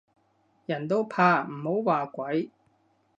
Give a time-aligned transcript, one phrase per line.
[0.65, 2.49] 人都怕唔好話鬼